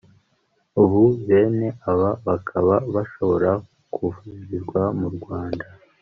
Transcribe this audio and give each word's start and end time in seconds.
ubu 0.81 1.01
bene 1.27 1.67
aba 1.91 2.09
bakaba 2.27 2.75
bashobora 2.93 3.51
kuvurirwa 3.93 4.81
mu 4.99 5.09
Rwanda 5.15 5.65